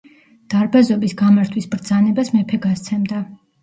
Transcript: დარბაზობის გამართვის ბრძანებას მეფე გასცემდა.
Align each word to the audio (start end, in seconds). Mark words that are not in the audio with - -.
დარბაზობის 0.53 1.15
გამართვის 1.21 1.71
ბრძანებას 1.77 2.37
მეფე 2.41 2.65
გასცემდა. 2.69 3.27